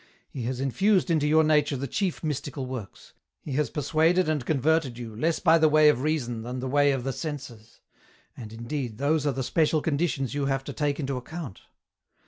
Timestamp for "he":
0.31-0.41, 3.43-3.51